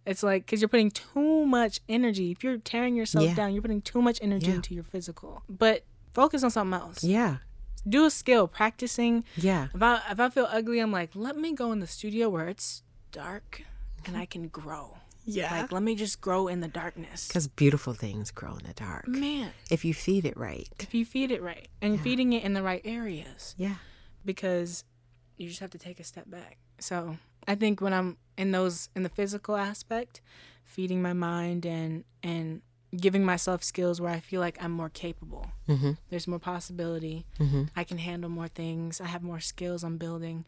It's 0.05 0.23
like 0.23 0.45
because 0.45 0.61
you're 0.61 0.69
putting 0.69 0.91
too 0.91 1.45
much 1.45 1.81
energy. 1.89 2.31
If 2.31 2.43
you're 2.43 2.57
tearing 2.57 2.95
yourself 2.95 3.25
Yeah. 3.25 3.35
down, 3.35 3.53
you're 3.53 3.61
putting 3.61 3.81
too 3.81 4.01
much 4.01 4.19
energy 4.21 4.47
Yeah. 4.47 4.55
into 4.55 4.73
your 4.73 4.83
physical. 4.83 5.43
But 5.49 5.83
focus 6.13 6.43
on 6.43 6.51
something 6.51 6.79
else. 6.79 7.03
Yeah. 7.03 7.37
Do 7.87 8.05
a 8.05 8.09
skill, 8.11 8.47
practicing. 8.47 9.23
Yeah. 9.35 9.67
If 9.73 9.81
I 9.81 10.01
if 10.11 10.19
I 10.19 10.29
feel 10.29 10.47
ugly, 10.49 10.79
I'm 10.79 10.91
like, 10.91 11.11
let 11.15 11.37
me 11.37 11.53
go 11.53 11.71
in 11.71 11.79
the 11.79 11.87
studio 11.87 12.29
where 12.29 12.47
it's 12.47 12.83
dark 13.11 13.63
and 14.05 14.15
I 14.17 14.25
can 14.25 14.47
grow. 14.47 14.97
Yeah. 15.25 15.61
Like 15.61 15.71
let 15.71 15.83
me 15.83 15.95
just 15.95 16.21
grow 16.21 16.47
in 16.47 16.59
the 16.61 16.67
darkness. 16.67 17.27
Because 17.27 17.47
beautiful 17.47 17.93
things 17.93 18.31
grow 18.31 18.55
in 18.57 18.65
the 18.65 18.73
dark. 18.73 19.07
Man, 19.07 19.51
If 19.69 19.85
you 19.85 19.93
feed 19.93 20.25
it 20.25 20.35
right. 20.37 20.67
if 20.79 20.93
you 20.93 21.05
feed 21.05 21.29
it 21.31 21.41
right 21.41 21.67
and 21.81 21.99
feeding 22.01 22.33
it 22.33 22.43
in 22.43 22.53
the 22.53 22.63
right 22.63 22.81
areas. 22.85 23.53
Yeah. 23.57 23.75
because 24.25 24.83
you 25.39 25.47
just 25.47 25.61
have 25.61 25.71
to 25.71 25.77
take 25.79 25.99
a 25.99 26.03
step 26.03 26.29
back. 26.29 26.57
So 26.79 27.17
I 27.47 27.55
think 27.55 27.81
when 27.81 27.93
I'm 27.93 28.17
in 28.37 28.51
those 28.51 28.89
in 28.95 29.03
the 29.03 29.09
physical 29.09 29.55
aspect, 29.55 30.21
feeding 30.63 31.01
my 31.01 31.13
mind 31.13 31.65
and 31.65 32.03
and 32.21 32.61
giving 32.95 33.23
myself 33.23 33.63
skills 33.63 34.01
where 34.01 34.11
I 34.11 34.19
feel 34.19 34.41
like 34.41 34.57
I'm 34.63 34.71
more 34.71 34.89
capable. 34.89 35.47
Mm-hmm. 35.67 35.91
There's 36.09 36.27
more 36.27 36.39
possibility. 36.39 37.25
Mm-hmm. 37.39 37.63
I 37.75 37.83
can 37.83 37.99
handle 37.99 38.29
more 38.29 38.47
things. 38.47 38.99
I 38.99 39.05
have 39.05 39.21
more 39.23 39.39
skills 39.39 39.83
I'm 39.83 39.97
building. 39.97 40.45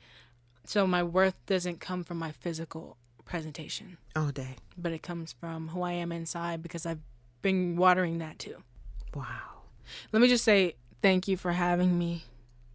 So 0.66 0.86
my 0.88 1.04
worth 1.04 1.36
doesn't 1.46 1.80
come 1.80 2.04
from 2.04 2.18
my 2.18 2.32
physical 2.32 2.98
presentation, 3.26 3.98
All 4.16 4.32
day. 4.32 4.56
but 4.78 4.92
it 4.92 5.02
comes 5.04 5.34
from 5.40 5.70
who 5.70 5.84
I 5.84 5.94
am 5.94 6.12
inside 6.12 6.62
because 6.62 6.86
I've 6.86 7.00
been 7.42 7.76
watering 7.78 8.18
that 8.20 8.40
too. 8.40 8.58
Wow. 9.16 9.62
Let 10.12 10.22
me 10.22 10.28
just 10.28 10.44
say 10.44 10.76
thank 11.02 11.28
you 11.28 11.38
for 11.38 11.52
having 11.54 11.98
me. 11.98 12.26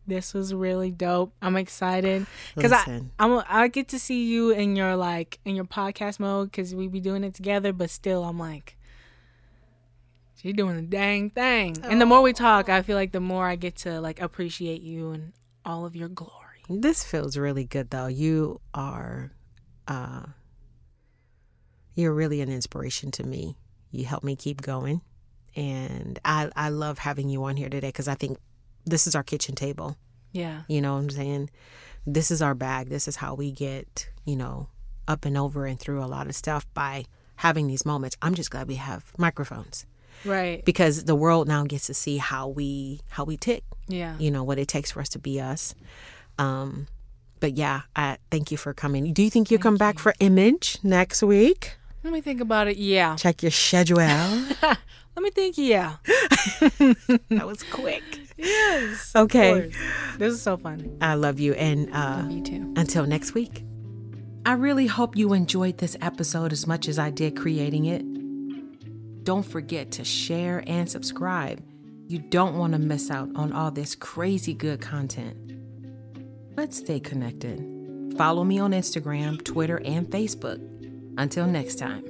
This 0.07 0.33
was 0.33 0.55
really 0.55 0.91
dope. 0.91 1.33
I'm 1.43 1.57
excited 1.57 2.27
because 2.55 2.73
I 2.73 3.03
I'm 3.19 3.43
I 3.49 3.69
get 3.69 3.89
to 3.89 3.99
see 3.99 4.25
you 4.25 4.51
in 4.51 4.77
your 4.77 4.95
like 4.97 5.41
in 5.45 5.57
your 5.57 5.65
podcast 5.65 6.21
mode 6.21 6.51
because 6.51 6.75
we 6.75 6.87
be 6.87 7.01
doing 7.01 7.25
it 7.25 7.35
together. 7.35 7.73
But 7.73 7.91
still, 7.91 8.25
I'm 8.25 8.39
like, 8.39 8.77
she's 10.41 10.55
doing 10.55 10.77
the 10.77 10.83
dang 10.83 11.31
thing. 11.31 11.77
And 11.83 12.01
the 12.01 12.07
more 12.07 12.23
we 12.23 12.33
talk, 12.33 12.69
I 12.69 12.83
feel 12.83 12.97
like 12.97 13.13
the 13.13 13.21
more 13.21 13.47
I 13.47 13.57
get 13.57 13.77
to 13.79 14.01
like 14.01 14.21
appreciate 14.21 14.83
you 14.83 15.11
and 15.11 15.33
all 15.65 15.85
of 15.85 15.97
your 15.97 16.09
glory. 16.09 16.63
This 16.69 17.03
feels 17.05 17.37
really 17.37 17.65
good 17.65 17.91
though. 17.91 18.07
You 18.07 18.61
are 18.75 19.33
uh 19.89 20.27
you're 21.95 22.13
really 22.13 22.41
an 22.41 22.51
inspiration 22.51 23.11
to 23.13 23.25
me. 23.25 23.57
You 23.91 24.05
help 24.05 24.23
me 24.23 24.37
keep 24.37 24.63
going. 24.63 25.01
And 25.57 26.19
I 26.25 26.51
I 26.55 26.69
love 26.69 26.99
having 26.99 27.29
you 27.29 27.43
on 27.45 27.57
here 27.57 27.69
today 27.69 27.91
cuz 27.91 28.07
I 28.07 28.15
think 28.15 28.39
this 28.87 29.07
is 29.07 29.15
our 29.15 29.23
kitchen 29.23 29.55
table. 29.55 29.97
Yeah. 30.33 30.63
You 30.69 30.81
know 30.81 30.95
what 30.95 31.01
I'm 31.01 31.11
saying? 31.11 31.51
This 32.07 32.31
is 32.31 32.41
our 32.41 32.55
bag. 32.55 32.89
This 32.89 33.09
is 33.09 33.17
how 33.17 33.35
we 33.35 33.51
get, 33.51 34.09
you 34.25 34.37
know, 34.37 34.69
up 35.09 35.25
and 35.25 35.37
over 35.37 35.67
and 35.67 35.79
through 35.79 36.03
a 36.03 36.07
lot 36.07 36.27
of 36.29 36.35
stuff 36.35 36.67
by 36.75 37.05
having 37.37 37.67
these 37.67 37.85
moments. 37.85 38.17
I'm 38.23 38.35
just 38.35 38.51
glad 38.51 38.69
we 38.69 38.77
have 38.77 39.13
microphones 39.19 39.87
Right. 40.25 40.65
because 40.65 41.05
the 41.05 41.15
world 41.15 41.49
now 41.49 41.65
gets 41.65 41.87
to 41.89 41.95
see 41.95 42.17
how 42.19 42.49
we 42.49 43.01
how 43.11 43.25
we 43.25 43.37
tick. 43.37 43.65
yeah. 43.89 44.17
You 44.19 44.31
know 44.31 44.45
what 44.45 44.59
it 44.59 44.69
takes 44.69 44.91
for 44.93 45.01
us 45.01 45.09
to 45.11 45.19
be 45.19 45.41
us. 45.41 45.75
Um, 46.39 46.87
but 47.41 47.57
yeah, 47.57 47.83
I 47.95 48.19
thank 48.31 48.51
you 48.51 48.57
for 48.57 48.73
coming. 48.73 49.13
Do 49.13 49.23
you 49.23 49.31
think 49.31 49.51
you'll 49.51 49.61
come 49.61 49.77
back 49.77 49.99
for 49.99 50.15
Image 50.21 50.79
next 50.83 51.23
week? 51.23 51.77
Let 52.03 52.13
me 52.13 52.21
think 52.21 52.41
about 52.41 52.69
it. 52.69 52.77
Yeah. 52.77 53.17
Check 53.17 53.43
your 53.43 53.51
schedule. 53.51 53.97
Let 54.63 54.79
me 55.23 55.31
think. 55.31 55.57
Yeah. 55.59 55.97
that 56.07 57.47
was 57.47 57.63
quick. 57.65 58.03
Okay. 59.15 59.51
Of 59.51 59.73
course. 59.73 59.77
This 60.19 60.33
is 60.35 60.43
so 60.43 60.57
fun. 60.57 60.97
I 61.01 61.15
love 61.15 61.41
you, 61.41 61.55
and 61.55 61.89
uh, 61.93 62.27
You 62.29 62.43
too. 62.43 62.75
Until 62.77 63.07
next 63.07 63.35
week. 63.35 63.65
I 64.45 64.53
really 64.53 64.87
hope 64.87 65.17
you 65.17 65.33
enjoyed 65.33 65.79
this 65.79 65.97
episode 66.01 66.53
as 66.53 66.67
much 66.67 66.89
as 66.89 66.99
I 66.99 67.11
did 67.11 67.37
creating 67.37 67.87
it. 67.87 69.25
Don't 69.25 69.43
forget 69.45 69.91
to 69.93 70.05
share 70.05 70.63
and 70.69 70.89
subscribe. 70.89 71.61
You 72.07 72.21
don't 72.21 72.57
want 72.57 72.73
to 72.75 72.79
miss 72.79 73.11
out 73.11 73.29
on 73.35 73.53
all 73.53 73.73
this 73.73 73.97
crazy 73.97 74.55
good 74.55 74.81
content. 74.81 75.37
Let's 76.57 76.77
stay 76.77 77.01
connected. 77.01 77.59
Follow 78.17 78.45
me 78.45 78.61
on 78.61 78.71
Instagram, 78.71 79.43
Twitter, 79.43 79.81
and 79.85 80.07
Facebook. 80.07 80.63
Until 81.19 81.47
next 81.47 81.81
time. 81.81 82.05